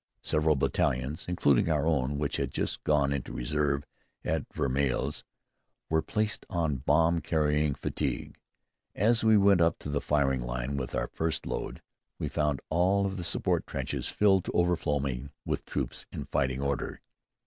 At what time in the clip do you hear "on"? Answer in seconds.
6.49-6.77